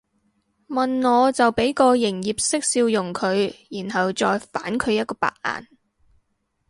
[0.67, 5.67] 問我就俾個營業式笑容佢然後再反佢一個白眼